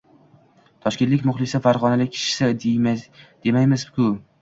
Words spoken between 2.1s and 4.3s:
kishisi demaymiz-ku